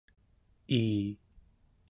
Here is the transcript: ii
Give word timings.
ii 0.67 0.81